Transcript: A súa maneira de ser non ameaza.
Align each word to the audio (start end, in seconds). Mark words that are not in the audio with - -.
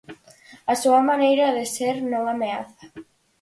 A 0.71 0.73
súa 0.81 1.01
maneira 1.11 1.45
de 1.57 1.65
ser 1.75 1.95
non 2.11 2.23
ameaza. 2.33 2.85